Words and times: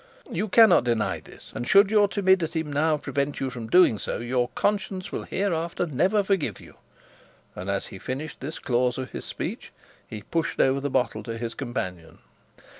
You 0.31 0.47
cannot 0.47 0.85
deny 0.85 1.19
this; 1.19 1.51
and 1.53 1.67
should 1.67 1.91
your 1.91 2.07
timidity 2.07 2.63
now 2.63 2.97
prevent 2.97 3.39
you 3.39 3.51
from 3.51 3.67
doing 3.67 3.99
so, 3.99 4.17
your 4.17 4.47
conscience 4.55 5.11
will 5.11 5.21
hereafter 5.25 5.85
never 5.85 6.23
forgive 6.23 6.59
you;' 6.59 6.77
and 7.55 7.69
as 7.69 7.85
he 7.85 7.99
finished 7.99 8.39
this 8.39 8.57
clause 8.57 8.97
of 8.97 9.11
his 9.11 9.25
speech, 9.25 9.71
he 10.07 10.23
pushed 10.23 10.59
over 10.59 10.79
the 10.79 10.89
bottle 10.89 11.21
to 11.21 11.37
his 11.37 11.53
companion. 11.53 12.17